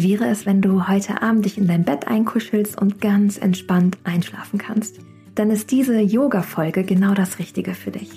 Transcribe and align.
Wie 0.00 0.10
wäre 0.10 0.28
es, 0.28 0.46
wenn 0.46 0.62
du 0.62 0.86
heute 0.86 1.22
Abend 1.22 1.44
dich 1.44 1.58
in 1.58 1.66
dein 1.66 1.82
Bett 1.82 2.06
einkuschelst 2.06 2.80
und 2.80 3.00
ganz 3.00 3.36
entspannt 3.36 3.98
einschlafen 4.04 4.56
kannst? 4.56 5.00
Dann 5.34 5.50
ist 5.50 5.72
diese 5.72 5.98
Yoga-Folge 5.98 6.84
genau 6.84 7.14
das 7.14 7.40
Richtige 7.40 7.74
für 7.74 7.90
dich. 7.90 8.08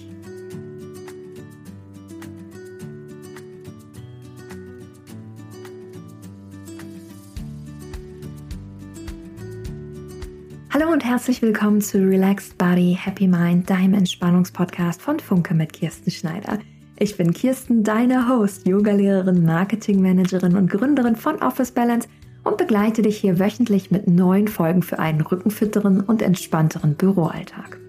Hallo 10.69 10.91
und 10.91 11.03
herzlich 11.03 11.41
willkommen 11.41 11.81
zu 11.81 11.97
Relaxed 11.97 12.59
Body, 12.59 12.95
Happy 13.01 13.27
Mind, 13.27 13.67
deinem 13.67 13.95
Entspannungspodcast 13.95 15.01
von 15.01 15.19
Funke 15.19 15.55
mit 15.55 15.73
Kirsten 15.73 16.11
Schneider. 16.11 16.59
Ich 17.01 17.17
bin 17.17 17.33
Kirsten, 17.33 17.83
deine 17.83 18.29
Host, 18.29 18.67
Yogalehrerin, 18.67 19.43
Marketingmanagerin 19.43 20.55
und 20.55 20.69
Gründerin 20.69 21.15
von 21.15 21.41
Office 21.41 21.71
Balance 21.71 22.07
und 22.43 22.57
begleite 22.57 23.01
dich 23.01 23.17
hier 23.17 23.39
wöchentlich 23.39 23.89
mit 23.89 24.07
neuen 24.07 24.47
Folgen 24.47 24.83
für 24.83 24.99
einen 24.99 25.21
rückenfitteren 25.21 26.01
und 26.01 26.21
entspannteren 26.21 26.93
Büroalltag. 26.93 27.79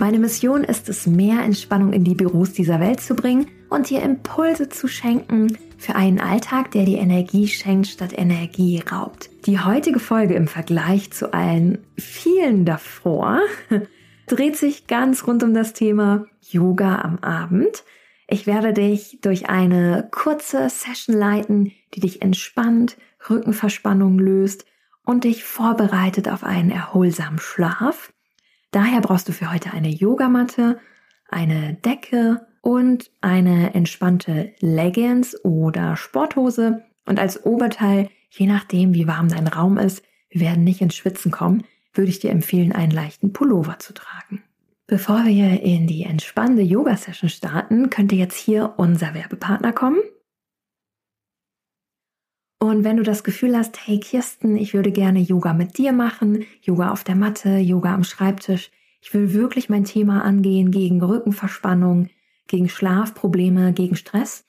Meine 0.00 0.18
Mission 0.18 0.64
ist 0.64 0.88
es, 0.88 1.06
mehr 1.06 1.44
Entspannung 1.44 1.92
in 1.92 2.02
die 2.02 2.16
Büros 2.16 2.52
dieser 2.52 2.80
Welt 2.80 2.98
zu 2.98 3.14
bringen 3.14 3.46
und 3.68 3.88
dir 3.88 4.02
Impulse 4.02 4.68
zu 4.68 4.88
schenken 4.88 5.56
für 5.78 5.94
einen 5.94 6.18
Alltag, 6.18 6.72
der 6.72 6.86
dir 6.86 6.98
Energie 6.98 7.46
schenkt 7.46 7.86
statt 7.86 8.18
Energie 8.18 8.82
raubt. 8.90 9.30
Die 9.46 9.60
heutige 9.60 10.00
Folge 10.00 10.34
im 10.34 10.48
Vergleich 10.48 11.12
zu 11.12 11.32
allen 11.32 11.78
vielen 11.96 12.64
davor 12.64 13.42
dreht 14.26 14.56
sich 14.56 14.88
ganz 14.88 15.28
rund 15.28 15.44
um 15.44 15.54
das 15.54 15.72
Thema 15.72 16.26
Yoga 16.50 16.96
am 17.02 17.18
Abend– 17.18 17.84
ich 18.30 18.46
werde 18.46 18.72
dich 18.72 19.18
durch 19.20 19.48
eine 19.48 20.08
kurze 20.10 20.68
Session 20.70 21.16
leiten, 21.16 21.72
die 21.94 22.00
dich 22.00 22.22
entspannt, 22.22 22.96
Rückenverspannung 23.28 24.18
löst 24.18 24.64
und 25.04 25.24
dich 25.24 25.44
vorbereitet 25.44 26.28
auf 26.28 26.44
einen 26.44 26.70
erholsamen 26.70 27.38
Schlaf. 27.38 28.12
Daher 28.70 29.00
brauchst 29.00 29.28
du 29.28 29.32
für 29.32 29.52
heute 29.52 29.72
eine 29.72 29.88
Yogamatte, 29.88 30.78
eine 31.28 31.74
Decke 31.74 32.46
und 32.62 33.10
eine 33.20 33.74
entspannte 33.74 34.54
Leggings 34.60 35.36
oder 35.44 35.96
Sporthose 35.96 36.84
und 37.06 37.18
als 37.18 37.44
Oberteil, 37.44 38.10
je 38.30 38.46
nachdem 38.46 38.94
wie 38.94 39.08
warm 39.08 39.28
dein 39.28 39.48
Raum 39.48 39.76
ist, 39.76 40.04
wir 40.30 40.42
werden 40.42 40.62
nicht 40.62 40.80
ins 40.80 40.94
Schwitzen 40.94 41.32
kommen, 41.32 41.64
würde 41.92 42.10
ich 42.10 42.20
dir 42.20 42.30
empfehlen, 42.30 42.72
einen 42.72 42.92
leichten 42.92 43.32
Pullover 43.32 43.80
zu 43.80 43.92
tragen. 43.92 44.44
Bevor 44.90 45.24
wir 45.24 45.62
in 45.62 45.86
die 45.86 46.02
entspannende 46.02 46.62
Yoga-Session 46.62 47.30
starten, 47.30 47.90
könnte 47.90 48.16
jetzt 48.16 48.36
hier 48.36 48.74
unser 48.76 49.14
Werbepartner 49.14 49.72
kommen. 49.72 50.00
Und 52.58 52.82
wenn 52.82 52.96
du 52.96 53.04
das 53.04 53.22
Gefühl 53.22 53.56
hast, 53.56 53.86
hey 53.86 54.00
Kirsten, 54.00 54.56
ich 54.56 54.74
würde 54.74 54.90
gerne 54.90 55.20
Yoga 55.20 55.54
mit 55.54 55.78
dir 55.78 55.92
machen, 55.92 56.44
Yoga 56.60 56.90
auf 56.90 57.04
der 57.04 57.14
Matte, 57.14 57.58
Yoga 57.58 57.94
am 57.94 58.02
Schreibtisch, 58.02 58.72
ich 59.00 59.14
will 59.14 59.32
wirklich 59.32 59.68
mein 59.68 59.84
Thema 59.84 60.24
angehen 60.24 60.72
gegen 60.72 61.00
Rückenverspannung, 61.00 62.08
gegen 62.48 62.68
Schlafprobleme, 62.68 63.72
gegen 63.72 63.94
Stress, 63.94 64.44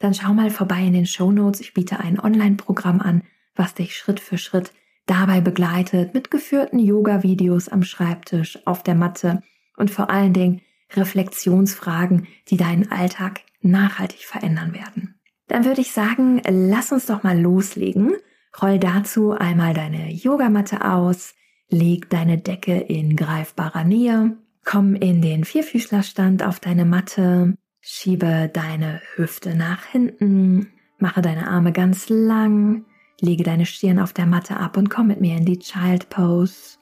dann 0.00 0.12
schau 0.12 0.34
mal 0.34 0.50
vorbei 0.50 0.82
in 0.82 0.94
den 0.94 1.06
Show 1.06 1.30
Notes. 1.30 1.60
Ich 1.60 1.72
biete 1.72 2.00
ein 2.00 2.18
Online-Programm 2.18 3.00
an, 3.00 3.22
was 3.54 3.74
dich 3.74 3.94
Schritt 3.94 4.18
für 4.18 4.38
Schritt 4.38 4.72
dabei 5.06 5.40
begleitet 5.40 6.14
mit 6.14 6.32
geführten 6.32 6.80
Yoga-Videos 6.80 7.68
am 7.68 7.84
Schreibtisch, 7.84 8.58
auf 8.66 8.82
der 8.82 8.96
Matte 8.96 9.40
und 9.76 9.90
vor 9.90 10.10
allen 10.10 10.32
Dingen 10.32 10.60
Reflexionsfragen, 10.92 12.26
die 12.48 12.56
deinen 12.56 12.90
Alltag 12.90 13.40
nachhaltig 13.60 14.24
verändern 14.24 14.74
werden. 14.74 15.14
Dann 15.48 15.64
würde 15.64 15.80
ich 15.80 15.92
sagen, 15.92 16.40
lass 16.48 16.92
uns 16.92 17.06
doch 17.06 17.22
mal 17.22 17.38
loslegen. 17.38 18.12
Roll 18.60 18.78
dazu 18.78 19.32
einmal 19.32 19.74
deine 19.74 20.12
Yogamatte 20.12 20.84
aus, 20.84 21.34
leg 21.68 22.08
deine 22.10 22.38
Decke 22.38 22.78
in 22.78 23.16
greifbarer 23.16 23.84
Nähe, 23.84 24.36
komm 24.64 24.94
in 24.94 25.20
den 25.22 25.44
Vierfüßlerstand 25.44 26.42
auf 26.42 26.60
deine 26.60 26.84
Matte, 26.84 27.56
schiebe 27.80 28.50
deine 28.52 29.00
Hüfte 29.16 29.54
nach 29.54 29.84
hinten, 29.84 30.68
mache 30.98 31.20
deine 31.20 31.48
Arme 31.48 31.72
ganz 31.72 32.08
lang, 32.08 32.84
lege 33.20 33.42
deine 33.42 33.66
Stirn 33.66 33.98
auf 33.98 34.12
der 34.12 34.26
Matte 34.26 34.56
ab 34.56 34.76
und 34.76 34.88
komm 34.88 35.08
mit 35.08 35.20
mir 35.20 35.36
in 35.36 35.44
die 35.44 35.58
Child 35.58 36.08
Pose. 36.08 36.78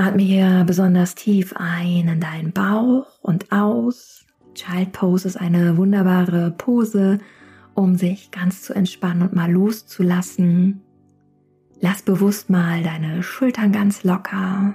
Atme 0.00 0.22
hier 0.22 0.64
besonders 0.66 1.14
tief 1.14 1.52
ein 1.56 2.08
in 2.08 2.20
deinen 2.20 2.52
Bauch 2.52 3.18
und 3.20 3.52
aus. 3.52 4.24
Child 4.54 4.92
Pose 4.92 5.28
ist 5.28 5.36
eine 5.36 5.76
wunderbare 5.76 6.52
Pose, 6.52 7.18
um 7.74 7.96
sich 7.96 8.30
ganz 8.30 8.62
zu 8.62 8.72
entspannen 8.72 9.20
und 9.20 9.34
mal 9.34 9.52
loszulassen. 9.52 10.80
Lass 11.80 12.00
bewusst 12.00 12.48
mal 12.48 12.82
deine 12.82 13.22
Schultern 13.22 13.72
ganz 13.72 14.02
locker. 14.02 14.74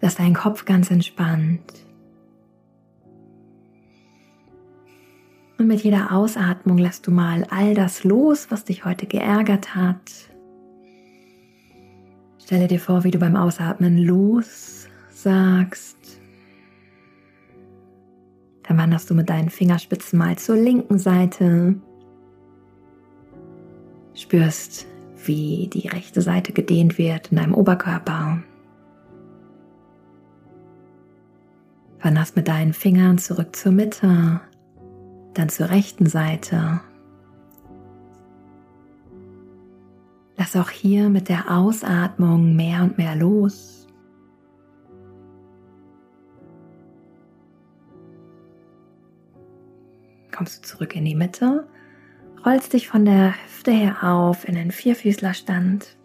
Lass 0.00 0.14
deinen 0.14 0.34
Kopf 0.34 0.64
ganz 0.64 0.90
entspannt. 0.90 1.60
Und 5.58 5.66
mit 5.66 5.82
jeder 5.82 6.12
Ausatmung 6.12 6.78
lässt 6.78 7.06
du 7.06 7.10
mal 7.10 7.46
all 7.50 7.74
das 7.74 8.02
los, 8.02 8.50
was 8.50 8.64
dich 8.64 8.86
heute 8.86 9.04
geärgert 9.04 9.74
hat, 9.74 10.29
Stelle 12.50 12.66
dir 12.66 12.80
vor, 12.80 13.04
wie 13.04 13.12
du 13.12 13.20
beim 13.20 13.36
Ausatmen 13.36 13.96
los 13.96 14.88
sagst. 15.08 16.20
Dann 18.64 18.76
wanderst 18.76 19.08
du 19.08 19.14
mit 19.14 19.30
deinen 19.30 19.50
Fingerspitzen 19.50 20.18
mal 20.18 20.36
zur 20.36 20.56
linken 20.56 20.98
Seite. 20.98 21.76
Spürst, 24.14 24.88
wie 25.24 25.70
die 25.72 25.86
rechte 25.86 26.22
Seite 26.22 26.52
gedehnt 26.52 26.98
wird 26.98 27.28
in 27.28 27.36
deinem 27.36 27.54
Oberkörper. 27.54 28.42
Wanderst 32.02 32.34
mit 32.34 32.48
deinen 32.48 32.72
Fingern 32.72 33.18
zurück 33.18 33.54
zur 33.54 33.70
Mitte, 33.70 34.40
dann 35.34 35.48
zur 35.50 35.70
rechten 35.70 36.06
Seite 36.06 36.80
Lass 40.40 40.56
auch 40.56 40.70
hier 40.70 41.10
mit 41.10 41.28
der 41.28 41.50
Ausatmung 41.50 42.56
mehr 42.56 42.82
und 42.82 42.96
mehr 42.96 43.14
los. 43.14 43.86
Kommst 50.34 50.64
du 50.64 50.66
zurück 50.66 50.96
in 50.96 51.04
die 51.04 51.14
Mitte, 51.14 51.68
rollst 52.46 52.72
dich 52.72 52.88
von 52.88 53.04
der 53.04 53.34
Hüfte 53.44 53.70
her 53.70 54.02
auf 54.02 54.48
in 54.48 54.54
den 54.54 54.70
Vierfüßlerstand. 54.70 55.98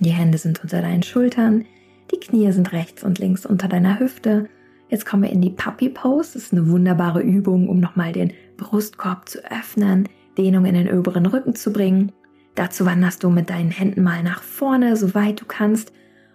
Die 0.00 0.08
Hände 0.08 0.38
sind 0.38 0.62
unter 0.62 0.80
deinen 0.80 1.02
Schultern, 1.02 1.66
die 2.10 2.20
Knie 2.20 2.50
sind 2.50 2.72
rechts 2.72 3.04
und 3.04 3.18
links 3.18 3.44
unter 3.44 3.68
deiner 3.68 4.00
Hüfte. 4.00 4.48
Jetzt 4.88 5.04
kommen 5.04 5.24
wir 5.24 5.30
in 5.30 5.42
die 5.42 5.50
Puppy 5.50 5.90
Pose. 5.90 6.32
Das 6.32 6.44
ist 6.44 6.54
eine 6.54 6.66
wunderbare 6.70 7.20
Übung, 7.20 7.68
um 7.68 7.78
nochmal 7.78 8.12
den 8.12 8.32
Brustkorb 8.56 9.28
zu 9.28 9.44
öffnen, 9.52 10.08
Dehnung 10.38 10.64
in 10.64 10.72
den 10.72 10.98
oberen 10.98 11.26
Rücken 11.26 11.54
zu 11.54 11.74
bringen. 11.74 12.10
Dazu 12.58 12.84
wanderst 12.86 13.22
du 13.22 13.30
mit 13.30 13.50
deinen 13.50 13.70
Händen 13.70 14.02
mal 14.02 14.24
nach 14.24 14.42
vorne, 14.42 14.96
so 14.96 15.14
weit 15.14 15.40
du 15.40 15.44
kannst. 15.44 15.92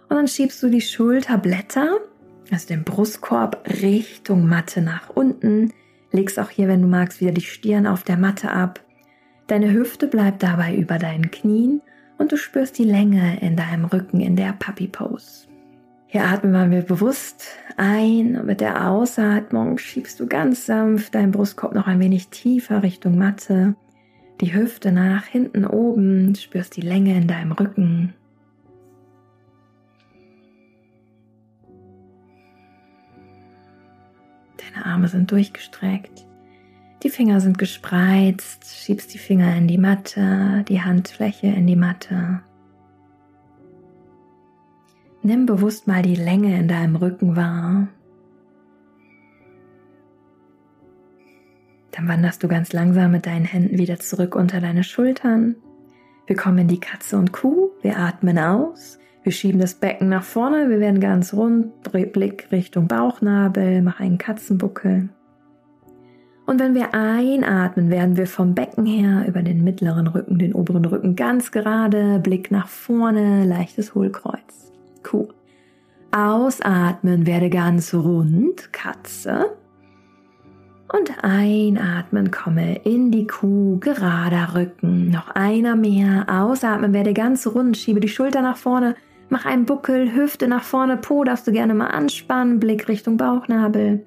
Und 0.08 0.16
dann 0.16 0.26
schiebst 0.26 0.62
du 0.62 0.70
die 0.70 0.80
Schulterblätter, 0.80 1.98
also 2.50 2.66
den 2.66 2.82
Brustkorb, 2.82 3.62
Richtung 3.82 4.48
Matte 4.48 4.80
nach 4.80 5.10
unten. 5.10 5.74
Legst 6.12 6.40
auch 6.40 6.48
hier, 6.48 6.66
wenn 6.66 6.80
du 6.80 6.88
magst, 6.88 7.20
wieder 7.20 7.32
die 7.32 7.42
Stirn 7.42 7.86
auf 7.86 8.04
der 8.04 8.16
Matte 8.16 8.50
ab. 8.50 8.80
Deine 9.48 9.70
Hüfte 9.74 10.06
bleibt 10.06 10.42
dabei 10.42 10.74
über 10.74 10.96
deinen 10.96 11.30
Knien 11.30 11.82
und 12.16 12.32
du 12.32 12.38
spürst 12.38 12.78
die 12.78 12.84
Länge 12.84 13.38
in 13.42 13.54
deinem 13.54 13.84
Rücken 13.84 14.20
in 14.20 14.34
der 14.34 14.54
Puppy 14.54 14.88
Pose. 14.88 15.46
Hier 16.06 16.24
atmen 16.24 16.70
wir 16.70 16.80
bewusst 16.80 17.48
ein 17.76 18.38
und 18.40 18.46
mit 18.46 18.62
der 18.62 18.88
Ausatmung 18.88 19.76
schiebst 19.76 20.20
du 20.20 20.26
ganz 20.26 20.64
sanft 20.64 21.14
deinen 21.14 21.32
Brustkorb 21.32 21.74
noch 21.74 21.86
ein 21.86 22.00
wenig 22.00 22.28
tiefer 22.28 22.82
Richtung 22.82 23.18
Matte 23.18 23.74
die 24.40 24.54
Hüfte 24.54 24.92
nach 24.92 25.24
hinten 25.24 25.64
oben, 25.64 26.34
spürst 26.34 26.76
die 26.76 26.80
Länge 26.80 27.16
in 27.16 27.26
deinem 27.26 27.52
Rücken. 27.52 28.14
Deine 34.56 34.86
Arme 34.86 35.08
sind 35.08 35.30
durchgestreckt, 35.30 36.26
die 37.02 37.10
Finger 37.10 37.40
sind 37.40 37.58
gespreizt, 37.58 38.64
schiebst 38.64 39.12
die 39.12 39.18
Finger 39.18 39.54
in 39.56 39.68
die 39.68 39.78
Matte, 39.78 40.64
die 40.68 40.80
Handfläche 40.80 41.48
in 41.48 41.66
die 41.66 41.76
Matte. 41.76 42.40
Nimm 45.22 45.46
bewusst 45.46 45.86
mal 45.86 46.02
die 46.02 46.16
Länge 46.16 46.58
in 46.58 46.68
deinem 46.68 46.96
Rücken 46.96 47.36
wahr. 47.36 47.88
Dann 51.94 52.08
wanderst 52.08 52.42
du 52.42 52.48
ganz 52.48 52.72
langsam 52.72 53.12
mit 53.12 53.26
deinen 53.26 53.44
Händen 53.44 53.78
wieder 53.78 54.00
zurück 54.00 54.34
unter 54.34 54.60
deine 54.60 54.82
Schultern. 54.82 55.54
Wir 56.26 56.34
kommen 56.34 56.58
in 56.58 56.68
die 56.68 56.80
Katze 56.80 57.16
und 57.16 57.32
Kuh. 57.32 57.70
Wir 57.82 57.98
atmen 57.98 58.36
aus. 58.36 58.98
Wir 59.22 59.30
schieben 59.30 59.60
das 59.60 59.74
Becken 59.74 60.08
nach 60.08 60.24
vorne. 60.24 60.68
Wir 60.70 60.80
werden 60.80 60.98
ganz 61.00 61.32
rund. 61.34 61.72
Blick 61.92 62.48
Richtung 62.50 62.88
Bauchnabel. 62.88 63.80
Mach 63.80 64.00
einen 64.00 64.18
Katzenbuckel. 64.18 65.08
Und 66.46 66.60
wenn 66.60 66.74
wir 66.74 66.94
einatmen, 66.94 67.90
werden 67.90 68.16
wir 68.16 68.26
vom 68.26 68.54
Becken 68.54 68.86
her 68.86 69.24
über 69.28 69.42
den 69.42 69.62
mittleren 69.62 70.08
Rücken, 70.08 70.38
den 70.38 70.52
oberen 70.52 70.84
Rücken 70.84 71.14
ganz 71.14 71.52
gerade, 71.52 72.18
Blick 72.18 72.50
nach 72.50 72.68
vorne, 72.68 73.44
leichtes 73.44 73.94
Hohlkreuz. 73.94 74.72
Kuh. 75.04 75.28
Ausatmen, 76.10 77.26
werde 77.26 77.50
ganz 77.50 77.94
rund, 77.94 78.72
Katze. 78.72 79.56
Und 80.96 81.24
einatmen, 81.24 82.30
komme 82.30 82.76
in 82.84 83.10
die 83.10 83.26
Kuh, 83.26 83.78
gerader 83.80 84.54
Rücken. 84.54 85.10
Noch 85.10 85.28
einer 85.30 85.74
mehr. 85.74 86.26
Ausatmen, 86.28 86.92
werde 86.92 87.12
ganz 87.12 87.48
rund, 87.48 87.76
schiebe 87.76 87.98
die 87.98 88.08
Schulter 88.08 88.42
nach 88.42 88.56
vorne, 88.56 88.94
mach 89.28 89.44
einen 89.44 89.66
Buckel, 89.66 90.14
Hüfte 90.14 90.46
nach 90.46 90.62
vorne, 90.62 90.96
Po 90.96 91.24
darfst 91.24 91.48
du 91.48 91.52
gerne 91.52 91.74
mal 91.74 91.88
anspannen, 91.88 92.60
Blick 92.60 92.86
Richtung 92.86 93.16
Bauchnabel. 93.16 94.06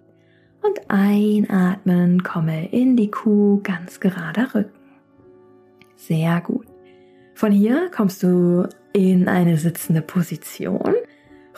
Und 0.62 0.80
einatmen, 0.88 2.24
komme 2.24 2.70
in 2.72 2.96
die 2.96 3.12
Kuh, 3.12 3.60
ganz 3.64 4.00
gerader 4.00 4.56
Rücken. 4.56 4.72
Sehr 5.98 6.40
gut. 6.40 6.68
Von 7.34 7.52
hier 7.52 7.92
kommst 7.94 8.24
du 8.24 8.66
in 8.94 9.28
eine 9.28 9.58
sitzende 9.58 10.02
Position, 10.02 10.96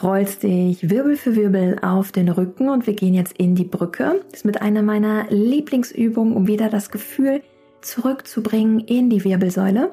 rollst 0.03 0.43
dich 0.43 0.89
Wirbel 0.89 1.17
für 1.17 1.35
Wirbel 1.35 1.77
auf 1.81 2.11
den 2.11 2.29
Rücken 2.29 2.69
und 2.69 2.87
wir 2.87 2.93
gehen 2.93 3.13
jetzt 3.13 3.37
in 3.37 3.55
die 3.55 3.65
Brücke. 3.65 4.21
Das 4.29 4.39
ist 4.39 4.45
mit 4.45 4.61
einer 4.61 4.81
meiner 4.81 5.27
Lieblingsübungen, 5.29 6.35
um 6.35 6.47
wieder 6.47 6.69
das 6.69 6.89
Gefühl 6.89 7.41
zurückzubringen 7.81 8.79
in 8.79 9.09
die 9.09 9.23
Wirbelsäule. 9.23 9.91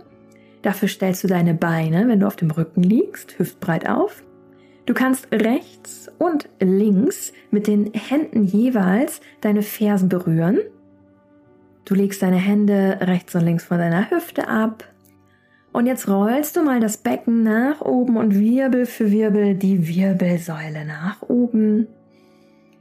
Dafür 0.63 0.89
stellst 0.89 1.25
du 1.25 1.29
deine 1.29 1.55
Beine, 1.55 2.09
wenn 2.09 2.21
du 2.21 2.27
auf 2.27 2.37
dem 2.37 2.51
Rücken 2.51 2.83
liegst, 2.83 3.39
hüftbreit 3.39 3.89
auf. 3.89 4.23
Du 4.87 4.95
kannst 4.95 5.29
rechts 5.33 6.11
und 6.19 6.49
links 6.61 7.33
mit 7.51 7.67
den 7.67 7.93
Händen 7.93 8.45
jeweils 8.45 9.21
deine 9.41 9.63
Fersen 9.63 10.09
berühren. 10.09 10.59
Du 11.85 11.95
legst 11.95 12.23
deine 12.23 12.37
Hände 12.37 12.99
rechts 13.01 13.35
und 13.35 13.45
links 13.45 13.65
von 13.65 13.79
deiner 13.79 14.11
Hüfte 14.11 14.49
ab. 14.49 14.85
Und 15.77 15.85
jetzt 15.85 16.09
rollst 16.09 16.57
du 16.57 16.63
mal 16.63 16.81
das 16.81 16.97
Becken 16.97 17.43
nach 17.43 17.83
oben 17.83 18.17
und 18.17 18.35
Wirbel 18.35 18.87
für 18.87 19.11
Wirbel 19.11 19.55
die 19.55 19.87
Wirbelsäule 19.87 20.87
nach 20.87 21.21
oben. 21.21 21.87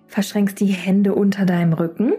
Verschränkst 0.07 0.61
die 0.61 0.67
Hände 0.67 1.13
unter 1.13 1.45
deinem 1.45 1.73
Rücken 1.73 2.13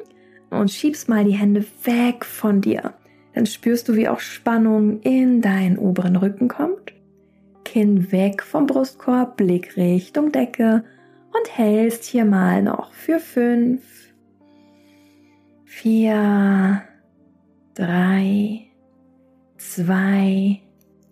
und 0.51 0.71
schiebst 0.71 1.09
mal 1.09 1.25
die 1.25 1.33
Hände 1.33 1.65
weg 1.85 2.27
von 2.27 2.61
dir. 2.61 2.93
Dann 3.33 3.47
spürst 3.47 3.89
du, 3.89 3.97
wie 3.97 4.07
auch 4.07 4.21
Spannung 4.21 5.01
in 5.01 5.41
deinen 5.41 5.79
oberen 5.79 6.17
Rücken 6.17 6.49
kommt. 6.49 6.93
Kinn 7.65 8.13
weg 8.13 8.43
vom 8.43 8.67
Brustkorb, 8.67 9.39
Blick 9.39 9.79
Richtung 9.79 10.31
Decke 10.31 10.85
und 11.29 11.57
hältst 11.57 12.05
hier 12.05 12.27
mal 12.27 12.63
noch 12.63 12.93
für 12.93 13.19
fünf, 13.19 13.81
vier, 15.65 16.83
drei, 17.75 18.67
zwei, 19.57 20.61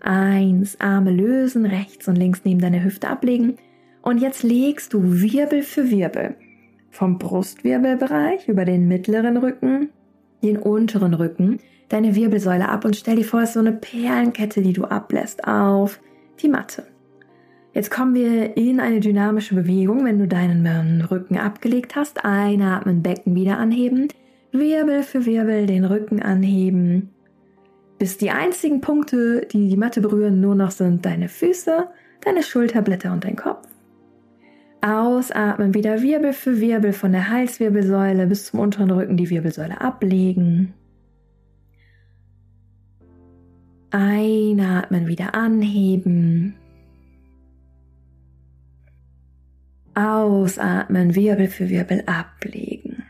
eins. 0.05 0.81
Arme 0.81 1.11
lösen, 1.11 1.67
rechts 1.67 2.09
und 2.09 2.17
links 2.17 2.43
neben 2.45 2.61
deine 2.61 2.85
Hüfte 2.85 3.09
ablegen. 3.09 3.57
Und 4.03 4.19
jetzt 4.19 4.43
legst 4.43 4.93
du 4.93 5.21
Wirbel 5.21 5.63
für 5.63 5.91
Wirbel 5.91 6.35
vom 6.91 7.19
Brustwirbelbereich 7.19 8.49
über 8.49 8.65
den 8.65 8.87
mittleren 8.87 9.37
Rücken, 9.37 9.91
den 10.43 10.57
unteren 10.57 11.15
Rücken, 11.15 11.59
deine 11.89 12.15
Wirbelsäule 12.15 12.69
ab 12.69 12.85
und 12.85 12.97
stell 12.97 13.17
dir 13.17 13.25
vor, 13.25 13.41
es 13.41 13.51
ist 13.51 13.55
so 13.55 13.61
eine 13.61 13.73
Perlenkette, 13.73 14.63
die 14.63 14.73
du 14.73 14.85
ablässt 14.85 15.47
auf 15.47 16.01
die 16.41 16.49
Matte. 16.49 16.85
Jetzt 17.73 17.91
kommen 17.91 18.15
wir 18.15 18.57
in 18.57 18.79
eine 18.79 19.01
dynamische 19.01 19.57
Bewegung, 19.57 20.05
wenn 20.05 20.21
du 20.21 20.29
deinen 20.29 21.01
Rücken 21.03 21.39
abgelegt 21.39 21.97
hast. 21.97 22.25
Einatmen, 22.25 23.03
Becken 23.03 23.35
wieder 23.35 23.59
anheben, 23.59 24.09
Wirbel 24.53 25.03
für 25.03 25.27
Wirbel 25.27 25.67
den 25.67 25.85
Rücken 25.85 26.23
anheben, 26.23 27.11
bis 28.05 28.19
die 28.19 28.31
einzigen 28.31 28.83
Punkte, 28.83 29.47
die 29.51 29.67
die 29.67 29.79
Matte 29.79 30.03
berühren, 30.03 30.39
nur 30.39 30.55
noch 30.55 30.73
sind 30.73 31.07
deine 31.07 31.31
Füße, 31.31 31.89
deine 32.21 32.43
Schulterblätter 32.43 33.11
und 33.11 33.25
dein 33.25 33.35
Kopf. 33.35 33.67
Ausatmen, 34.83 35.73
wieder 35.73 36.03
Wirbel 36.03 36.35
für 36.35 36.61
Wirbel 36.61 36.93
von 36.93 37.13
der 37.13 37.31
Halswirbelsäule 37.31 38.27
bis 38.27 38.45
zum 38.45 38.61
unteren 38.61 38.91
Rücken 38.91 39.17
die 39.17 39.31
Wirbelsäule 39.31 39.81
ablegen. 39.81 40.75
Einatmen, 43.91 45.07
wieder 45.07 45.35
anheben. 45.35 46.57
Ausatmen, 49.95 51.15
Wirbel 51.15 51.49
für 51.49 51.71
Wirbel 51.71 52.03
ablegen. 52.05 53.03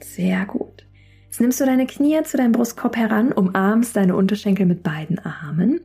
Sehr 0.00 0.46
gut. 0.46 0.87
Jetzt 1.28 1.42
nimmst 1.42 1.60
du 1.60 1.66
deine 1.66 1.86
Knie 1.86 2.22
zu 2.24 2.38
deinem 2.38 2.52
Brustkorb 2.52 2.96
heran, 2.96 3.32
umarmst 3.32 3.94
deine 3.94 4.16
Unterschenkel 4.16 4.64
mit 4.64 4.82
beiden 4.82 5.18
Armen 5.18 5.80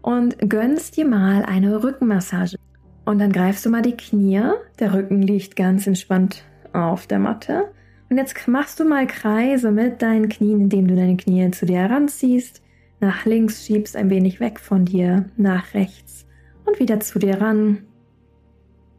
und 0.00 0.38
gönnst 0.48 0.96
dir 0.96 1.04
mal 1.04 1.44
eine 1.44 1.84
Rückenmassage. 1.84 2.56
Und 3.04 3.18
dann 3.18 3.30
greifst 3.30 3.66
du 3.66 3.70
mal 3.70 3.82
die 3.82 3.96
Knie. 3.96 4.40
Der 4.78 4.94
Rücken 4.94 5.20
liegt 5.20 5.54
ganz 5.54 5.86
entspannt 5.86 6.44
auf 6.72 7.06
der 7.06 7.18
Matte. 7.18 7.70
Und 8.08 8.16
jetzt 8.16 8.48
machst 8.48 8.80
du 8.80 8.84
mal 8.84 9.06
Kreise 9.06 9.70
mit 9.70 10.00
deinen 10.00 10.30
Knien, 10.30 10.62
indem 10.62 10.88
du 10.88 10.96
deine 10.96 11.16
Knie 11.16 11.50
zu 11.50 11.66
dir 11.66 11.78
heranziehst, 11.78 12.62
nach 13.00 13.26
links 13.26 13.66
schiebst 13.66 13.96
ein 13.96 14.10
wenig 14.10 14.40
weg 14.40 14.60
von 14.60 14.84
dir, 14.84 15.26
nach 15.36 15.74
rechts 15.74 16.26
und 16.64 16.80
wieder 16.80 17.00
zu 17.00 17.18
dir 17.18 17.40
ran. 17.40 17.78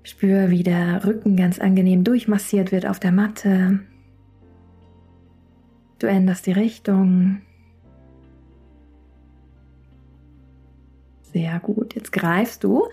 Spür, 0.03 0.49
wie 0.49 0.63
der 0.63 1.05
Rücken 1.05 1.35
ganz 1.35 1.59
angenehm 1.59 2.03
durchmassiert 2.03 2.71
wird 2.71 2.85
auf 2.85 2.99
der 2.99 3.11
Matte. 3.11 3.81
Du 6.01 6.07
änderst 6.07 6.47
die 6.47 6.51
Richtung. 6.51 7.41
Sehr 11.31 11.59
gut. 11.59 11.93
Jetzt 11.93 12.11
greifst 12.11 12.63
du 12.63 12.85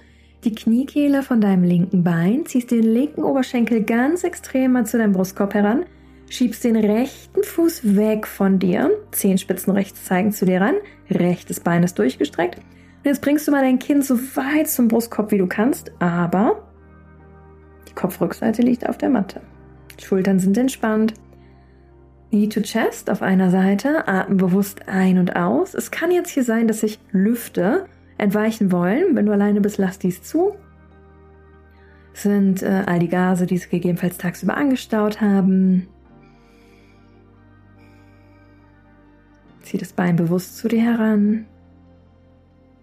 die 0.44 0.54
Kniekehle 0.54 1.22
von 1.22 1.40
deinem 1.40 1.64
linken 1.64 2.04
Bein, 2.04 2.44
ziehst 2.44 2.70
den 2.70 2.82
linken 2.82 3.22
Oberschenkel 3.22 3.82
ganz 3.82 4.24
extrem 4.24 4.72
mal 4.72 4.86
zu 4.86 4.98
deinem 4.98 5.12
Brustkorb 5.12 5.54
heran, 5.54 5.86
schiebst 6.28 6.62
den 6.62 6.76
rechten 6.76 7.42
Fuß 7.42 7.96
weg 7.96 8.26
von 8.26 8.58
dir, 8.58 8.90
Zehenspitzen 9.10 9.72
rechts 9.72 10.04
zeigen 10.04 10.30
zu 10.30 10.44
dir 10.44 10.60
ran, 10.60 10.74
rechtes 11.10 11.60
Bein 11.60 11.82
ist 11.82 11.98
durchgestreckt. 11.98 12.58
Und 12.58 13.04
jetzt 13.04 13.22
bringst 13.22 13.48
du 13.48 13.52
mal 13.52 13.62
dein 13.62 13.78
Kinn 13.78 14.02
so 14.02 14.18
weit 14.36 14.68
zum 14.68 14.88
Brustkorb 14.88 15.32
wie 15.32 15.38
du 15.38 15.46
kannst, 15.46 15.92
aber 15.98 16.62
Kopfrückseite 17.98 18.62
liegt 18.62 18.88
auf 18.88 18.96
der 18.96 19.08
Matte. 19.08 19.40
Schultern 19.98 20.38
sind 20.38 20.56
entspannt. 20.56 21.14
Knee 22.30 22.48
to 22.48 22.60
Chest 22.60 23.10
auf 23.10 23.22
einer 23.22 23.50
Seite, 23.50 24.06
atmen 24.06 24.36
bewusst 24.36 24.88
ein 24.88 25.18
und 25.18 25.34
aus. 25.36 25.74
Es 25.74 25.90
kann 25.90 26.10
jetzt 26.10 26.30
hier 26.30 26.44
sein, 26.44 26.68
dass 26.68 26.80
sich 26.80 26.98
Lüfte 27.10 27.86
entweichen 28.18 28.70
wollen. 28.70 29.16
Wenn 29.16 29.26
du 29.26 29.32
alleine 29.32 29.60
bist, 29.60 29.78
lass 29.78 29.98
dies 29.98 30.22
zu. 30.22 30.54
Das 32.12 32.24
sind 32.24 32.62
äh, 32.62 32.82
all 32.86 32.98
die 32.98 33.08
Gase, 33.08 33.46
die 33.46 33.56
sich 33.56 33.70
gegebenenfalls 33.70 34.18
tagsüber 34.18 34.56
angestaut 34.56 35.20
haben. 35.20 35.88
Zieh 39.62 39.78
das 39.78 39.92
Bein 39.92 40.16
bewusst 40.16 40.56
zu 40.58 40.68
dir 40.68 40.82
heran. 40.82 41.46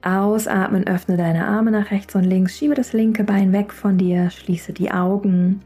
Ausatmen, 0.01 0.87
öffne 0.87 1.17
deine 1.17 1.47
Arme 1.47 1.71
nach 1.71 1.91
rechts 1.91 2.15
und 2.15 2.23
links, 2.23 2.57
schiebe 2.57 2.75
das 2.75 2.93
linke 2.93 3.23
Bein 3.23 3.51
weg 3.53 3.73
von 3.73 3.97
dir, 3.97 4.29
schließe 4.29 4.71
die 4.71 4.91
Augen 4.91 5.61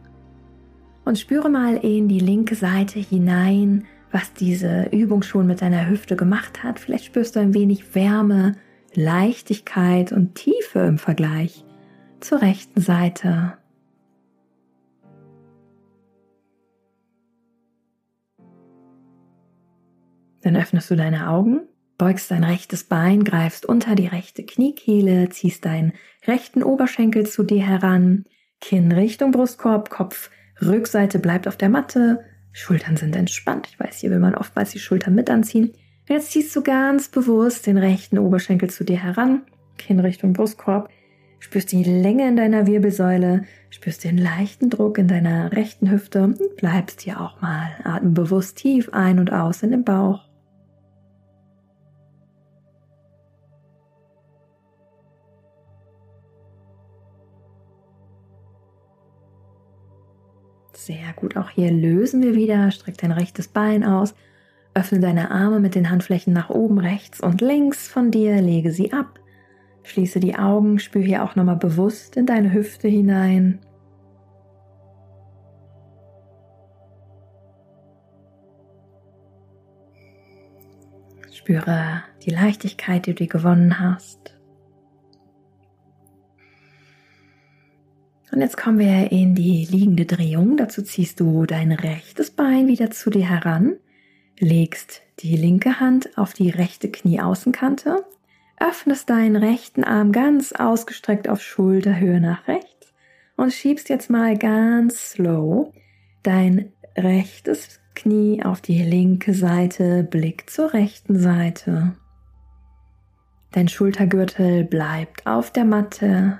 und 1.09 1.17
spüre 1.17 1.49
mal 1.49 1.75
in 1.77 2.07
die 2.07 2.19
linke 2.19 2.53
Seite 2.53 2.99
hinein, 2.99 3.87
was 4.11 4.31
diese 4.33 4.89
Übung 4.91 5.23
schon 5.23 5.47
mit 5.47 5.59
deiner 5.63 5.89
Hüfte 5.89 6.15
gemacht 6.15 6.63
hat. 6.63 6.79
Vielleicht 6.79 7.05
spürst 7.05 7.35
du 7.35 7.39
ein 7.39 7.55
wenig 7.55 7.95
Wärme, 7.95 8.55
Leichtigkeit 8.93 10.11
und 10.11 10.35
Tiefe 10.35 10.79
im 10.81 10.99
Vergleich 10.99 11.65
zur 12.19 12.43
rechten 12.43 12.79
Seite. 12.79 13.57
Dann 20.41 20.55
öffnest 20.55 20.91
du 20.91 20.95
deine 20.95 21.29
Augen 21.29 21.61
Beugst 21.97 22.31
dein 22.31 22.45
rechtes 22.45 22.85
Bein, 22.85 23.25
greifst 23.25 23.65
unter 23.65 23.93
die 23.93 24.07
rechte 24.07 24.45
Kniekehle, 24.45 25.27
ziehst 25.29 25.65
deinen 25.65 25.91
rechten 26.25 26.63
Oberschenkel 26.63 27.25
zu 27.25 27.43
dir 27.43 27.61
heran, 27.61 28.23
Kinn 28.61 28.91
Richtung 28.93 29.31
Brustkorb, 29.31 29.89
Kopf, 29.89 30.29
Rückseite 30.61 31.19
bleibt 31.19 31.47
auf 31.47 31.57
der 31.57 31.69
Matte, 31.69 32.23
Schultern 32.51 32.97
sind 32.97 33.15
entspannt. 33.15 33.67
Ich 33.71 33.79
weiß, 33.79 33.97
hier 33.97 34.11
will 34.11 34.19
man 34.19 34.35
oftmals 34.35 34.71
die 34.71 34.79
Schultern 34.79 35.15
mit 35.15 35.29
anziehen. 35.29 35.71
Jetzt 36.07 36.31
ziehst 36.31 36.55
du 36.55 36.63
ganz 36.63 37.07
bewusst 37.09 37.67
den 37.67 37.77
rechten 37.77 38.17
Oberschenkel 38.17 38.69
zu 38.69 38.83
dir 38.83 39.01
heran, 39.01 39.43
Kinn 39.77 39.99
Richtung 39.99 40.33
Brustkorb, 40.33 40.89
spürst 41.39 41.71
die 41.71 41.83
Länge 41.83 42.27
in 42.27 42.35
deiner 42.35 42.67
Wirbelsäule, 42.67 43.43
spürst 43.69 44.03
den 44.03 44.17
leichten 44.17 44.69
Druck 44.69 44.97
in 44.97 45.07
deiner 45.07 45.51
rechten 45.51 45.89
Hüfte 45.91 46.23
und 46.23 46.55
bleibst 46.57 47.01
hier 47.01 47.21
auch 47.21 47.41
mal. 47.41 47.69
Atmen 47.83 48.13
bewusst 48.13 48.57
tief 48.57 48.89
ein 48.91 49.19
und 49.19 49.31
aus 49.31 49.63
in 49.63 49.71
den 49.71 49.83
Bauch. 49.83 50.28
Sehr 60.79 61.11
gut. 61.13 61.35
Auch 61.35 61.49
hier 61.49 61.71
lösen 61.71 62.23
wir 62.23 62.35
wieder. 62.35 62.71
Streck 62.71 62.97
dein 62.97 63.11
rechtes 63.11 63.49
Bein 63.49 63.83
aus. 63.83 64.15
Öffne 64.73 65.01
deine 65.01 65.29
Arme 65.29 65.59
mit 65.59 65.75
den 65.75 65.89
Handflächen 65.89 66.31
nach 66.31 66.49
oben, 66.49 66.79
rechts 66.79 67.19
und 67.19 67.41
links 67.41 67.89
von 67.89 68.11
dir. 68.11 68.41
Lege 68.41 68.71
sie 68.71 68.93
ab. 68.93 69.19
Schließe 69.83 70.21
die 70.21 70.35
Augen. 70.35 70.79
Spür 70.79 71.01
hier 71.01 71.23
auch 71.25 71.35
nochmal 71.35 71.57
bewusst 71.57 72.15
in 72.15 72.25
deine 72.25 72.53
Hüfte 72.53 72.87
hinein. 72.87 73.59
Spüre 81.29 82.03
die 82.23 82.31
Leichtigkeit, 82.31 83.05
die 83.05 83.15
du 83.15 83.27
gewonnen 83.27 83.81
hast. 83.81 84.38
Und 88.31 88.41
jetzt 88.41 88.57
kommen 88.57 88.79
wir 88.79 89.11
in 89.11 89.33
die 89.33 89.65
liegende 89.65 90.05
Drehung. 90.05 90.57
Dazu 90.57 90.81
ziehst 90.81 91.19
du 91.19 91.45
dein 91.45 91.71
rechtes 91.71 92.31
Bein 92.31 92.67
wieder 92.67 92.91
zu 92.91 93.09
dir 93.09 93.27
heran, 93.27 93.77
legst 94.39 95.01
die 95.19 95.35
linke 95.35 95.79
Hand 95.79 96.17
auf 96.17 96.33
die 96.33 96.49
rechte 96.49 96.89
Knieaußenkante, 96.89 98.05
öffnest 98.59 99.09
deinen 99.09 99.35
rechten 99.35 99.83
Arm 99.83 100.11
ganz 100.11 100.51
ausgestreckt 100.53 101.27
auf 101.27 101.41
Schulterhöhe 101.41 102.21
nach 102.21 102.47
rechts 102.47 102.93
und 103.35 103.53
schiebst 103.53 103.89
jetzt 103.89 104.09
mal 104.09 104.37
ganz 104.37 105.11
slow 105.11 105.73
dein 106.23 106.71
rechtes 106.97 107.79
Knie 107.95 108.43
auf 108.43 108.61
die 108.61 108.83
linke 108.83 109.33
Seite, 109.33 110.03
Blick 110.03 110.49
zur 110.49 110.73
rechten 110.73 111.17
Seite. 111.17 111.95
Dein 113.51 113.67
Schultergürtel 113.67 114.63
bleibt 114.63 115.25
auf 115.25 115.51
der 115.51 115.65
Matte, 115.65 116.39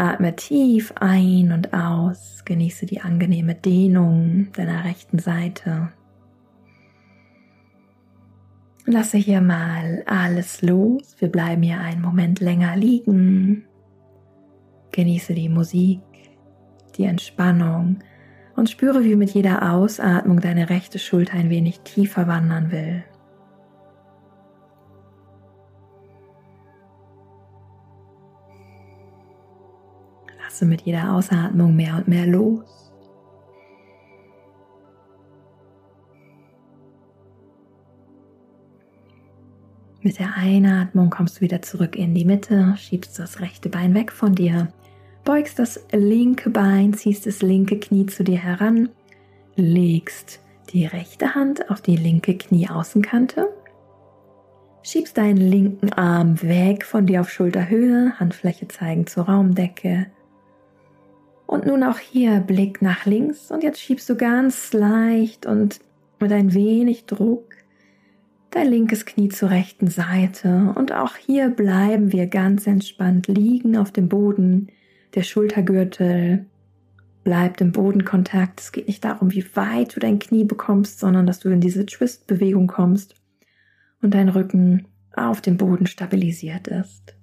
Atme 0.00 0.34
tief 0.34 0.94
ein 0.98 1.52
und 1.52 1.74
aus. 1.74 2.42
Genieße 2.46 2.86
die 2.86 3.02
angenehme 3.02 3.54
Dehnung 3.54 4.48
deiner 4.54 4.84
rechten 4.84 5.18
Seite. 5.18 5.92
Lasse 8.86 9.18
hier 9.18 9.42
mal 9.42 10.02
alles 10.06 10.62
los. 10.62 11.16
Wir 11.18 11.28
bleiben 11.28 11.62
hier 11.62 11.80
einen 11.80 12.00
Moment 12.00 12.40
länger 12.40 12.76
liegen. 12.76 13.66
Genieße 14.90 15.34
die 15.34 15.50
Musik, 15.50 16.00
die 16.96 17.04
Entspannung 17.04 17.98
und 18.56 18.70
spüre, 18.70 19.04
wie 19.04 19.16
mit 19.16 19.30
jeder 19.30 19.70
Ausatmung 19.74 20.40
deine 20.40 20.70
rechte 20.70 20.98
Schulter 20.98 21.34
ein 21.34 21.50
wenig 21.50 21.80
tiefer 21.80 22.26
wandern 22.26 22.72
will. 22.72 23.04
Lasse 30.50 30.66
mit 30.66 30.82
jeder 30.82 31.14
Ausatmung 31.14 31.76
mehr 31.76 31.94
und 31.96 32.08
mehr 32.08 32.26
los. 32.26 32.92
Mit 40.02 40.18
der 40.18 40.34
Einatmung 40.34 41.08
kommst 41.08 41.36
du 41.36 41.42
wieder 41.42 41.62
zurück 41.62 41.94
in 41.94 42.16
die 42.16 42.24
Mitte, 42.24 42.74
schiebst 42.76 43.16
das 43.20 43.38
rechte 43.38 43.68
Bein 43.68 43.94
weg 43.94 44.10
von 44.10 44.34
dir, 44.34 44.72
beugst 45.22 45.60
das 45.60 45.86
linke 45.92 46.50
Bein, 46.50 46.94
ziehst 46.94 47.26
das 47.26 47.42
linke 47.42 47.78
Knie 47.78 48.06
zu 48.06 48.24
dir 48.24 48.38
heran, 48.38 48.88
legst 49.54 50.40
die 50.72 50.84
rechte 50.84 51.36
Hand 51.36 51.70
auf 51.70 51.80
die 51.80 51.96
linke 51.96 52.36
Knieaußenkante, 52.36 53.46
schiebst 54.82 55.16
deinen 55.16 55.36
linken 55.36 55.92
Arm 55.92 56.42
weg 56.42 56.84
von 56.84 57.06
dir 57.06 57.20
auf 57.20 57.30
Schulterhöhe, 57.30 58.18
Handfläche 58.18 58.66
zeigen 58.66 59.06
zur 59.06 59.26
Raumdecke, 59.26 60.08
und 61.50 61.66
nun 61.66 61.82
auch 61.82 61.98
hier 61.98 62.38
Blick 62.38 62.80
nach 62.80 63.06
links 63.06 63.50
und 63.50 63.64
jetzt 63.64 63.80
schiebst 63.80 64.08
du 64.08 64.14
ganz 64.14 64.72
leicht 64.72 65.46
und 65.46 65.80
mit 66.20 66.30
ein 66.30 66.54
wenig 66.54 67.06
Druck 67.06 67.56
dein 68.52 68.68
linkes 68.68 69.04
Knie 69.04 69.30
zur 69.30 69.50
rechten 69.50 69.88
Seite 69.88 70.72
und 70.76 70.92
auch 70.92 71.16
hier 71.16 71.50
bleiben 71.50 72.12
wir 72.12 72.28
ganz 72.28 72.68
entspannt 72.68 73.26
liegen 73.26 73.76
auf 73.76 73.90
dem 73.90 74.08
Boden. 74.08 74.68
Der 75.16 75.24
Schultergürtel 75.24 76.46
bleibt 77.24 77.60
im 77.60 77.72
Bodenkontakt. 77.72 78.60
Es 78.60 78.70
geht 78.70 78.86
nicht 78.86 79.04
darum, 79.04 79.32
wie 79.32 79.44
weit 79.56 79.96
du 79.96 80.00
dein 80.00 80.20
Knie 80.20 80.44
bekommst, 80.44 81.00
sondern 81.00 81.26
dass 81.26 81.40
du 81.40 81.48
in 81.48 81.60
diese 81.60 81.84
Twist-Bewegung 81.84 82.68
kommst 82.68 83.16
und 84.02 84.14
dein 84.14 84.28
Rücken 84.28 84.86
auf 85.16 85.40
dem 85.40 85.56
Boden 85.56 85.88
stabilisiert 85.88 86.68
ist. 86.68 87.16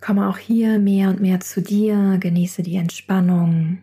Komme 0.00 0.28
auch 0.28 0.38
hier 0.38 0.78
mehr 0.78 1.10
und 1.10 1.20
mehr 1.20 1.40
zu 1.40 1.60
dir, 1.60 2.16
genieße 2.18 2.62
die 2.62 2.76
Entspannung. 2.76 3.78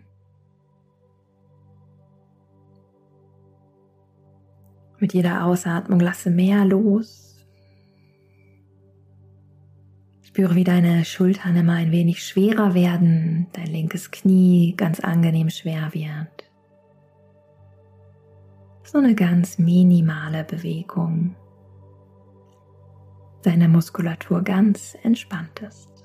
Mit 4.99 5.13
jeder 5.13 5.45
Ausatmung 5.45 5.99
lasse 5.99 6.31
mehr 6.31 6.65
los. 6.65 7.45
Spüre, 10.23 10.55
wie 10.55 10.63
deine 10.63 11.05
Schultern 11.05 11.55
immer 11.55 11.73
ein 11.73 11.91
wenig 11.91 12.23
schwerer 12.23 12.73
werden, 12.73 13.47
dein 13.53 13.67
linkes 13.67 14.09
Knie 14.09 14.75
ganz 14.75 14.99
angenehm 14.99 15.49
schwer 15.49 15.93
wird. 15.93 16.51
So 18.83 18.97
eine 18.97 19.15
ganz 19.15 19.59
minimale 19.59 20.43
Bewegung. 20.43 21.35
Deine 23.43 23.67
Muskulatur 23.67 24.41
ganz 24.43 24.97
entspannt 25.03 25.59
ist. 25.59 25.96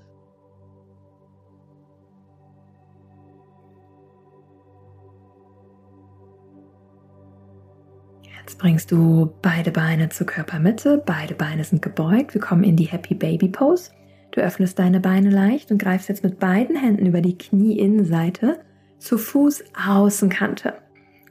Jetzt 8.43 8.59
bringst 8.59 8.91
du 8.91 9.33
beide 9.41 9.71
Beine 9.71 10.09
zur 10.09 10.27
Körpermitte, 10.27 11.01
beide 11.05 11.35
Beine 11.35 11.63
sind 11.63 11.81
gebeugt. 11.81 12.35
Wir 12.35 12.41
kommen 12.41 12.65
in 12.65 12.77
die 12.77 12.87
Happy 12.87 13.15
Baby 13.15 13.49
Pose. 13.49 13.93
Du 14.33 14.41
öffnest 14.41 14.79
deine 14.79 14.99
Beine 14.99 15.31
leicht 15.31 15.71
und 15.71 15.79
greifst 15.79 16.09
jetzt 16.09 16.25
mit 16.25 16.41
beiden 16.41 16.75
Händen 16.75 17.07
über 17.07 17.21
die 17.21 17.39
Knieinnenseite 17.39 18.61
zur 18.99 19.19
Fußaußenkante. 19.19 20.75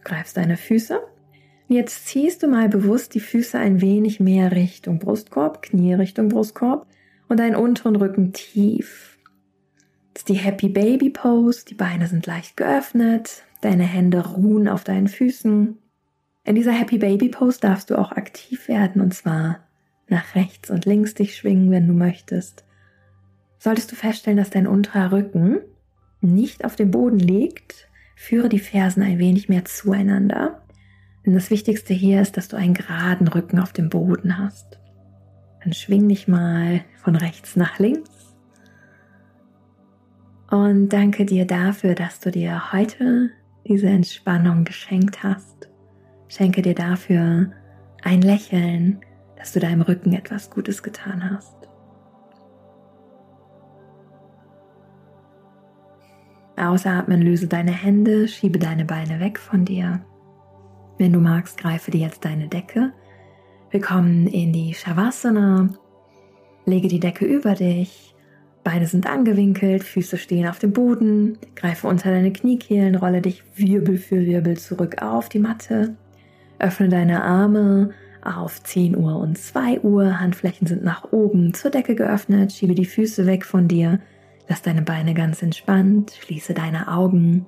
Greifst 0.04 0.38
deine 0.38 0.56
Füße. 0.56 1.00
Und 1.68 1.76
jetzt 1.76 2.08
ziehst 2.08 2.44
du 2.44 2.48
mal 2.48 2.70
bewusst 2.70 3.14
die 3.14 3.20
Füße 3.20 3.58
ein 3.58 3.82
wenig 3.82 4.20
mehr 4.20 4.52
Richtung 4.52 5.00
Brustkorb, 5.00 5.62
Knie 5.62 5.94
Richtung 5.94 6.30
Brustkorb 6.30 6.86
und 7.28 7.40
deinen 7.40 7.56
unteren 7.56 7.96
Rücken 7.98 8.34
tief. 8.34 9.18
Ist 10.16 10.30
die 10.30 10.36
Happy 10.36 10.70
Baby 10.70 11.10
Pose. 11.10 11.66
Die 11.66 11.74
Beine 11.74 12.08
sind 12.08 12.26
leicht 12.26 12.56
geöffnet. 12.56 13.44
Deine 13.62 13.84
Hände 13.84 14.26
ruhen 14.34 14.68
auf 14.68 14.84
deinen 14.84 15.08
Füßen. 15.08 15.78
In 16.52 16.56
dieser 16.56 16.74
Happy 16.74 16.98
Baby 16.98 17.30
Pose 17.30 17.62
darfst 17.62 17.90
du 17.90 17.96
auch 17.98 18.12
aktiv 18.12 18.68
werden 18.68 19.02
und 19.02 19.14
zwar 19.14 19.60
nach 20.10 20.36
rechts 20.36 20.70
und 20.70 20.84
links 20.84 21.14
dich 21.14 21.38
schwingen, 21.38 21.72
wenn 21.72 21.88
du 21.88 21.94
möchtest. 21.94 22.66
Solltest 23.58 23.90
du 23.90 23.96
feststellen, 23.96 24.36
dass 24.36 24.50
dein 24.50 24.68
unterer 24.68 25.14
Rücken 25.14 25.62
nicht 26.20 26.66
auf 26.66 26.76
dem 26.76 26.92
Boden 26.92 27.20
liegt, 27.20 27.88
führe 28.18 28.50
die 28.50 28.60
Fersen 28.60 29.02
ein 29.02 29.18
wenig 29.18 29.48
mehr 29.48 29.64
zueinander. 29.64 30.62
Denn 31.26 31.36
das 31.36 31.52
Wichtigste 31.52 31.94
hier 31.94 32.22
ist, 32.22 32.36
dass 32.36 32.50
du 32.50 32.58
einen 32.58 32.74
geraden 32.74 33.30
Rücken 33.30 33.58
auf 33.58 33.72
dem 33.72 33.88
Boden 33.88 34.38
hast. 34.38 34.78
Dann 35.64 35.72
schwing 35.72 36.10
dich 36.10 36.28
mal 36.28 36.84
von 37.02 37.16
rechts 37.16 37.56
nach 37.56 37.80
links. 37.80 38.36
Und 40.50 40.90
danke 40.90 41.26
dir 41.26 41.48
dafür, 41.48 41.96
dass 41.96 42.20
du 42.20 42.30
dir 42.30 42.74
heute 42.74 43.30
diese 43.66 43.88
Entspannung 43.88 44.66
geschenkt 44.66 45.24
hast. 45.24 45.71
Schenke 46.32 46.62
dir 46.62 46.76
dafür 46.76 47.52
ein 48.04 48.22
Lächeln, 48.22 49.02
dass 49.36 49.52
du 49.52 49.60
deinem 49.60 49.82
Rücken 49.82 50.14
etwas 50.14 50.50
Gutes 50.50 50.82
getan 50.82 51.30
hast. 51.30 51.54
Ausatmen, 56.56 57.22
löse 57.22 57.48
deine 57.48 57.74
Hände, 57.74 58.30
schiebe 58.30 58.60
deine 58.60 58.86
Beine 58.86 59.20
weg 59.20 59.40
von 59.40 59.66
dir. 59.66 60.06
Wenn 60.98 61.12
du 61.12 61.20
magst, 61.20 61.58
greife 61.58 61.92
dir 61.92 62.00
jetzt 62.00 62.24
deine 62.24 62.48
Decke. 62.48 62.94
Wir 63.70 63.82
kommen 63.82 64.26
in 64.28 64.54
die 64.54 64.74
Shavasana. 64.74 65.68
Lege 66.66 66.88
die 66.88 67.02
Decke 67.02 67.26
über 67.26 67.56
dich. 67.56 68.16
Beine 68.64 68.88
sind 68.88 69.06
angewinkelt, 69.06 69.84
Füße 69.84 70.18
stehen 70.18 70.48
auf 70.48 70.60
dem 70.60 70.72
Boden. 70.72 71.38
Greife 71.56 71.90
unter 71.90 72.10
deine 72.10 72.32
Kniekehlen, 72.32 72.96
rolle 72.96 73.22
dich 73.22 73.44
Wirbel 73.58 73.98
für 73.98 74.26
Wirbel 74.26 74.58
zurück 74.58 75.02
auf 75.02 75.28
die 75.28 75.40
Matte. 75.40 75.98
Öffne 76.62 76.90
deine 76.90 77.24
Arme 77.24 77.92
auf 78.22 78.62
10 78.64 78.96
Uhr 78.96 79.18
und 79.18 79.38
2 79.38 79.82
Uhr. 79.82 80.20
Handflächen 80.20 80.68
sind 80.68 80.84
nach 80.84 81.12
oben 81.12 81.54
zur 81.54 81.72
Decke 81.72 81.96
geöffnet. 81.96 82.52
Schiebe 82.52 82.76
die 82.76 82.86
Füße 82.86 83.26
weg 83.26 83.46
von 83.46 83.68
dir. 83.68 84.00
Lass 84.48 84.62
deine 84.62 84.84
Beine 84.84 85.14
ganz 85.14 85.42
entspannt. 85.42 86.14
Schließe 86.22 86.54
deine 86.54 86.88
Augen 86.88 87.46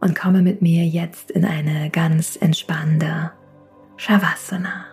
und 0.00 0.18
komme 0.18 0.42
mit 0.42 0.62
mir 0.62 0.84
jetzt 0.84 1.30
in 1.30 1.44
eine 1.44 1.90
ganz 1.90 2.36
entspannende 2.36 3.32
Shavasana. 3.96 4.86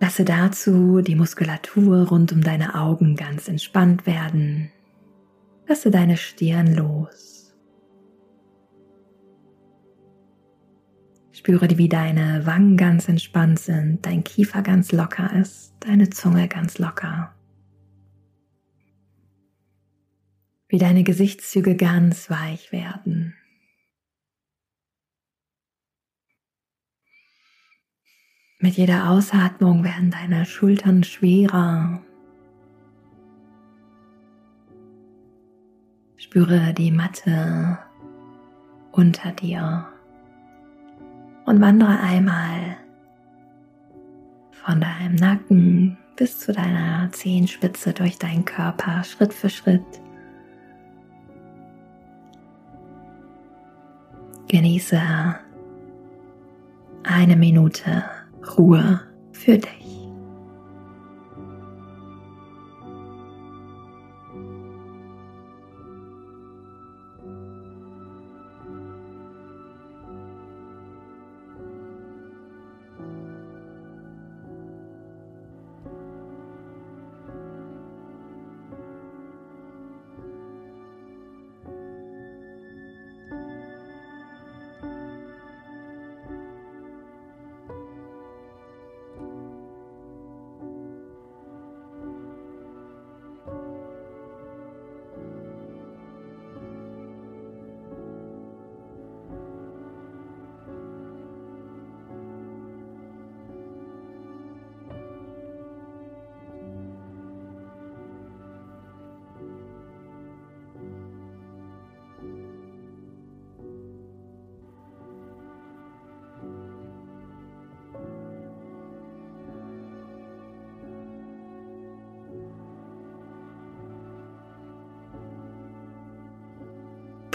Lasse 0.00 0.24
dazu 0.24 1.00
die 1.00 1.14
Muskulatur 1.14 2.08
rund 2.08 2.32
um 2.32 2.42
deine 2.42 2.74
Augen 2.74 3.16
ganz 3.16 3.48
entspannt 3.48 4.06
werden. 4.06 4.70
Lasse 5.66 5.90
deine 5.90 6.16
Stirn 6.16 6.74
los. 6.74 7.35
Spüre, 11.46 11.78
wie 11.78 11.88
deine 11.88 12.44
Wangen 12.44 12.76
ganz 12.76 13.08
entspannt 13.08 13.60
sind, 13.60 14.04
dein 14.04 14.24
Kiefer 14.24 14.62
ganz 14.62 14.90
locker 14.90 15.32
ist, 15.32 15.76
deine 15.78 16.10
Zunge 16.10 16.48
ganz 16.48 16.78
locker. 16.78 17.36
Wie 20.66 20.78
deine 20.78 21.04
Gesichtszüge 21.04 21.76
ganz 21.76 22.30
weich 22.30 22.72
werden. 22.72 23.36
Mit 28.58 28.76
jeder 28.76 29.08
Ausatmung 29.08 29.84
werden 29.84 30.10
deine 30.10 30.46
Schultern 30.46 31.04
schwerer. 31.04 32.02
Spüre 36.16 36.74
die 36.74 36.90
Matte 36.90 37.78
unter 38.90 39.30
dir 39.30 39.92
und 41.46 41.60
wandere 41.60 41.98
einmal 42.00 42.76
von 44.50 44.80
deinem 44.80 45.14
Nacken 45.14 45.96
bis 46.16 46.40
zu 46.40 46.52
deiner 46.52 47.10
Zehenspitze 47.12 47.92
durch 47.92 48.18
deinen 48.18 48.44
Körper 48.44 49.04
Schritt 49.04 49.32
für 49.32 49.48
Schritt. 49.48 49.84
Genieße 54.48 55.00
eine 57.04 57.36
Minute 57.36 58.04
Ruhe 58.56 59.00
für 59.32 59.58
dich. 59.58 59.85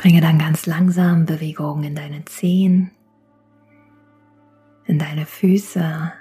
Bringe 0.02 0.20
dann 0.20 0.40
ganz 0.40 0.66
langsam 0.66 1.28
Bewegungen 1.28 1.84
in 1.84 1.94
deine 1.94 2.26
Zehen, 2.26 2.90
in 4.86 4.98
deine 4.98 5.28
Füße, 5.28 6.12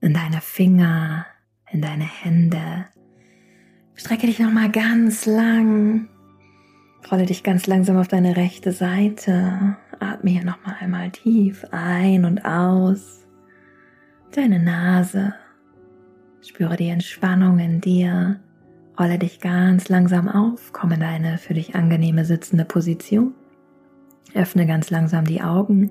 in 0.00 0.12
deine 0.12 0.40
Finger, 0.40 1.26
in 1.70 1.82
deine 1.82 2.02
Hände. 2.02 2.86
Strecke 3.94 4.26
dich 4.26 4.40
nochmal 4.40 4.68
ganz 4.72 5.26
lang. 5.26 6.08
Rolle 7.08 7.24
dich 7.24 7.44
ganz 7.44 7.68
langsam 7.68 7.98
auf 7.98 8.08
deine 8.08 8.36
rechte 8.36 8.72
Seite. 8.72 9.76
Atme 10.00 10.30
hier 10.30 10.44
nochmal 10.44 10.74
einmal 10.80 11.12
tief 11.12 11.64
ein 11.70 12.24
und 12.24 12.44
aus. 12.44 13.28
Deine 14.32 14.58
Nase. 14.58 15.34
Spüre 16.40 16.76
die 16.76 16.88
Entspannung 16.88 17.60
in 17.60 17.80
dir. 17.80 18.40
Rolle 18.98 19.18
dich 19.18 19.40
ganz 19.40 19.88
langsam 19.88 20.28
auf, 20.28 20.72
komm 20.72 20.92
in 20.92 21.00
deine 21.00 21.38
für 21.38 21.54
dich 21.54 21.74
angenehme 21.74 22.24
sitzende 22.24 22.64
Position. 22.64 23.34
Öffne 24.34 24.66
ganz 24.66 24.90
langsam 24.90 25.26
die 25.26 25.42
Augen. 25.42 25.90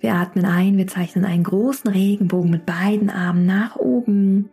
Wir 0.00 0.14
atmen 0.14 0.44
ein, 0.44 0.76
wir 0.76 0.86
zeichnen 0.86 1.24
einen 1.24 1.42
großen 1.42 1.90
Regenbogen 1.90 2.50
mit 2.50 2.64
beiden 2.64 3.10
Armen 3.10 3.46
nach 3.46 3.76
oben. 3.76 4.50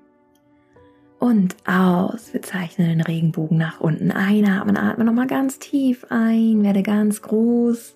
Und 1.19 1.55
aus, 1.65 2.33
wir 2.33 2.41
zeichnen 2.41 2.87
den 2.89 3.01
Regenbogen 3.01 3.57
nach 3.57 3.79
unten. 3.79 4.11
Einatmen, 4.11 4.77
atme 4.77 5.05
nochmal 5.05 5.27
ganz 5.27 5.59
tief 5.59 6.05
ein, 6.09 6.63
werde 6.63 6.81
ganz 6.81 7.21
groß. 7.21 7.93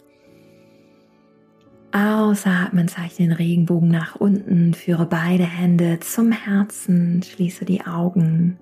Ausatmen, 1.92 2.88
zeichne 2.88 3.28
den 3.28 3.34
Regenbogen 3.34 3.90
nach 3.90 4.16
unten, 4.16 4.76
führe 4.76 5.08
beide 5.08 5.46
Hände 5.46 6.00
zum 6.00 6.32
Herzen, 6.32 7.24
schließe 7.24 7.66
die 7.66 7.86
Augen. 7.86 8.60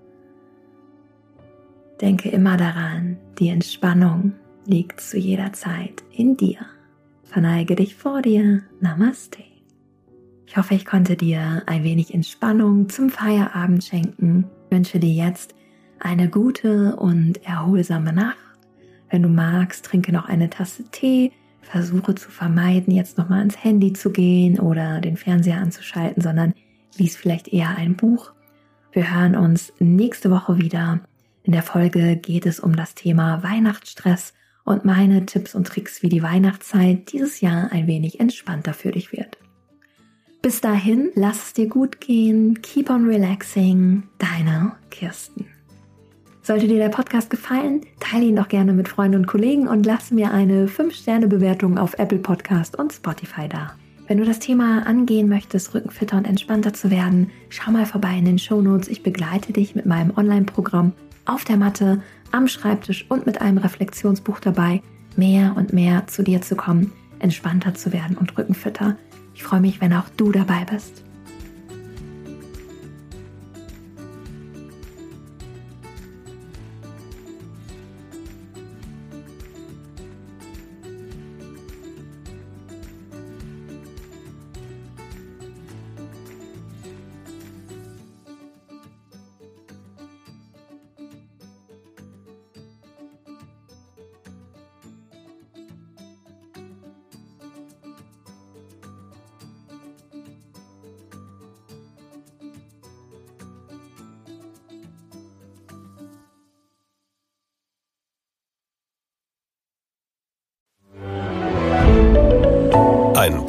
Denke 2.01 2.29
immer 2.29 2.57
daran, 2.57 3.17
die 3.39 3.49
Entspannung 3.49 4.33
liegt 4.65 5.01
zu 5.01 5.17
jeder 5.17 5.53
Zeit 5.53 6.03
in 6.11 6.37
dir. 6.37 6.59
Verneige 7.23 7.75
dich 7.75 7.95
vor 7.95 8.21
dir. 8.21 8.61
Namaste. 8.79 9.39
Ich 10.45 10.55
hoffe, 10.55 10.75
ich 10.75 10.85
konnte 10.85 11.15
dir 11.15 11.63
ein 11.65 11.83
wenig 11.83 12.13
Entspannung 12.13 12.87
zum 12.89 13.09
Feierabend 13.09 13.83
schenken. 13.83 14.45
Ich 14.65 14.75
wünsche 14.75 14.99
dir 14.99 15.11
jetzt 15.11 15.55
eine 15.99 16.29
gute 16.29 16.95
und 16.95 17.43
erholsame 17.43 18.13
Nacht. 18.13 18.37
Wenn 19.09 19.23
du 19.23 19.29
magst, 19.29 19.85
trinke 19.85 20.11
noch 20.11 20.29
eine 20.29 20.49
Tasse 20.49 20.83
Tee. 20.91 21.31
Versuche 21.61 22.15
zu 22.15 22.29
vermeiden, 22.29 22.93
jetzt 22.93 23.17
nochmal 23.17 23.39
ans 23.39 23.61
Handy 23.61 23.91
zu 23.91 24.11
gehen 24.11 24.59
oder 24.59 25.01
den 25.01 25.17
Fernseher 25.17 25.59
anzuschalten, 25.59 26.21
sondern 26.21 26.53
lies 26.97 27.17
vielleicht 27.17 27.49
eher 27.49 27.75
ein 27.75 27.95
Buch. 27.95 28.31
Wir 28.93 29.13
hören 29.13 29.35
uns 29.35 29.73
nächste 29.79 30.31
Woche 30.31 30.59
wieder 30.59 31.01
in 31.47 31.53
der 31.53 31.63
Folge 31.63 32.17
geht 32.17 32.45
es 32.45 32.59
um 32.59 32.75
das 32.75 32.93
Thema 32.93 33.41
Weihnachtsstress 33.41 34.33
und 34.65 34.83
meine 34.83 35.25
Tipps 35.25 35.55
und 35.55 35.65
Tricks, 35.65 36.03
wie 36.03 36.09
die 36.09 36.21
Weihnachtszeit 36.21 37.13
dieses 37.13 37.39
Jahr 37.39 37.71
ein 37.71 37.87
wenig 37.87 38.19
entspannter 38.19 38.73
für 38.73 38.91
dich 38.91 39.13
wird. 39.13 39.37
Bis 40.41 40.59
dahin, 40.59 41.09
lass 41.15 41.37
es 41.37 41.53
dir 41.53 41.67
gut 41.67 42.01
gehen, 42.01 42.61
keep 42.61 42.89
on 42.89 43.05
relaxing, 43.05 44.03
deine 44.17 44.73
Kirsten. 44.89 45.45
Sollte 46.41 46.67
dir 46.67 46.79
der 46.79 46.89
Podcast 46.89 47.29
gefallen, 47.29 47.79
teile 48.01 48.25
ihn 48.25 48.35
doch 48.35 48.49
gerne 48.49 48.73
mit 48.73 48.89
Freunden 48.89 49.19
und 49.19 49.27
Kollegen 49.27 49.69
und 49.69 49.85
lass 49.85 50.11
mir 50.11 50.31
eine 50.31 50.67
5-Sterne-Bewertung 50.67 51.77
auf 51.77 51.97
Apple 51.97 52.19
Podcast 52.19 52.77
und 52.77 52.91
Spotify 52.91 53.47
da. 53.47 53.73
Wenn 54.07 54.17
du 54.17 54.25
das 54.25 54.39
Thema 54.39 54.85
angehen 54.85 55.29
möchtest, 55.29 55.73
rückenfitter 55.73 56.17
und 56.17 56.25
entspannter 56.25 56.73
zu 56.73 56.91
werden, 56.91 57.31
schau 57.47 57.71
mal 57.71 57.85
vorbei 57.85 58.17
in 58.17 58.25
den 58.25 58.39
Show 58.39 58.61
Notes. 58.61 58.89
Ich 58.89 59.01
begleite 59.01 59.53
dich 59.53 59.75
mit 59.75 59.85
meinem 59.85 60.11
Online-Programm 60.17 60.91
auf 61.27 61.43
der 61.43 61.57
Matte, 61.57 62.01
am 62.31 62.47
Schreibtisch 62.47 63.05
und 63.09 63.25
mit 63.25 63.41
einem 63.41 63.57
Reflexionsbuch 63.57 64.39
dabei, 64.39 64.81
mehr 65.15 65.55
und 65.55 65.73
mehr 65.73 66.07
zu 66.07 66.23
dir 66.23 66.41
zu 66.41 66.55
kommen, 66.55 66.91
entspannter 67.19 67.73
zu 67.73 67.93
werden 67.93 68.17
und 68.17 68.37
rückenfitter. 68.37 68.97
Ich 69.33 69.43
freue 69.43 69.61
mich, 69.61 69.81
wenn 69.81 69.93
auch 69.93 70.09
du 70.17 70.31
dabei 70.31 70.65
bist. 70.69 71.03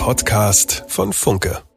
Podcast 0.08 0.84
von 0.88 1.12
Funke. 1.12 1.67